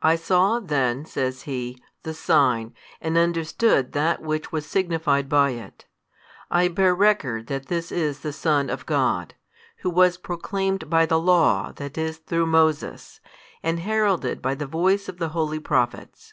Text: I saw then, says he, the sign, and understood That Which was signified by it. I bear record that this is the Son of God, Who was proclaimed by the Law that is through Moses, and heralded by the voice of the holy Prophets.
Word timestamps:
I 0.00 0.16
saw 0.16 0.60
then, 0.60 1.04
says 1.04 1.42
he, 1.42 1.78
the 2.02 2.14
sign, 2.14 2.74
and 3.02 3.18
understood 3.18 3.92
That 3.92 4.22
Which 4.22 4.50
was 4.50 4.64
signified 4.64 5.28
by 5.28 5.50
it. 5.50 5.84
I 6.50 6.68
bear 6.68 6.94
record 6.94 7.48
that 7.48 7.66
this 7.66 7.92
is 7.92 8.20
the 8.20 8.32
Son 8.32 8.70
of 8.70 8.86
God, 8.86 9.34
Who 9.84 9.90
was 9.90 10.16
proclaimed 10.16 10.88
by 10.88 11.04
the 11.04 11.20
Law 11.20 11.72
that 11.72 11.98
is 11.98 12.16
through 12.16 12.46
Moses, 12.46 13.20
and 13.62 13.78
heralded 13.80 14.40
by 14.40 14.54
the 14.54 14.66
voice 14.66 15.06
of 15.06 15.18
the 15.18 15.28
holy 15.36 15.60
Prophets. 15.60 16.32